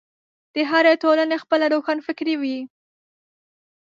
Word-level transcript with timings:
د 0.53 0.55
هرې 0.69 0.93
ټولنې 1.03 1.37
خپله 1.43 1.65
روښانفکري 1.73 2.35
وي. 2.41 2.57